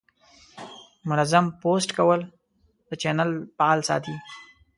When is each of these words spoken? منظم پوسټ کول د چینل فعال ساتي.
منظم 1.09 1.45
پوسټ 1.61 1.89
کول 1.97 2.19
د 2.87 2.89
چینل 3.01 3.29
فعال 3.57 3.79
ساتي. 3.89 4.15